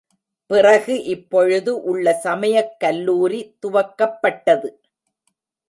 [0.49, 4.71] பிறகு இப்பொழுது உள்ள சமயக் கல்லூரி துவக்கப்பட்டது.